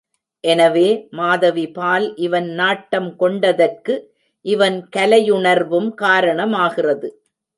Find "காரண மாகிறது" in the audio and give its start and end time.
5.95-7.09